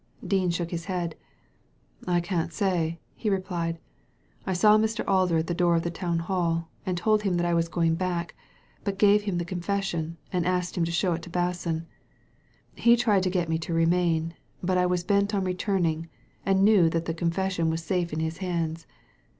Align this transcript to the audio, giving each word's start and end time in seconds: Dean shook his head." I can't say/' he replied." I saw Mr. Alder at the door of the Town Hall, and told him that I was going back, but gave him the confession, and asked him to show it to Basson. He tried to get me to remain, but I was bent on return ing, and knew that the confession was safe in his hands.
Dean 0.25 0.49
shook 0.49 0.71
his 0.71 0.85
head." 0.85 1.13
I 2.07 2.21
can't 2.21 2.49
say/' 2.51 2.97
he 3.13 3.29
replied." 3.29 3.77
I 4.47 4.53
saw 4.53 4.75
Mr. 4.75 5.03
Alder 5.07 5.37
at 5.37 5.45
the 5.45 5.53
door 5.53 5.75
of 5.75 5.83
the 5.83 5.91
Town 5.91 6.17
Hall, 6.17 6.69
and 6.87 6.97
told 6.97 7.21
him 7.21 7.37
that 7.37 7.45
I 7.45 7.53
was 7.53 7.67
going 7.69 7.93
back, 7.93 8.33
but 8.83 8.97
gave 8.97 9.21
him 9.25 9.37
the 9.37 9.45
confession, 9.45 10.17
and 10.33 10.43
asked 10.43 10.75
him 10.75 10.85
to 10.85 10.91
show 10.91 11.13
it 11.13 11.21
to 11.21 11.29
Basson. 11.29 11.85
He 12.73 12.95
tried 12.97 13.21
to 13.21 13.29
get 13.29 13.47
me 13.47 13.59
to 13.59 13.75
remain, 13.75 14.33
but 14.63 14.75
I 14.75 14.87
was 14.87 15.03
bent 15.03 15.35
on 15.35 15.43
return 15.43 15.85
ing, 15.85 16.09
and 16.47 16.65
knew 16.65 16.89
that 16.89 17.05
the 17.05 17.13
confession 17.13 17.69
was 17.69 17.83
safe 17.83 18.11
in 18.11 18.21
his 18.21 18.39
hands. 18.39 18.87